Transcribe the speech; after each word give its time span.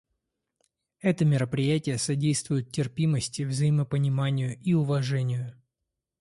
Это 1.01 1.25
мероприятие 1.25 1.99
содействует 1.99 2.71
терпимости, 2.71 3.43
взаимопониманию 3.43 4.57
и 4.59 4.73
уважению. 4.73 5.53